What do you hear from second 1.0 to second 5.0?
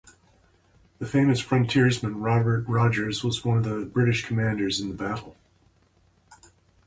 famous frontiersman Robert Rogers was one of the British commanders in the